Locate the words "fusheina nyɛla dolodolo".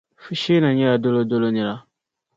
0.23-1.49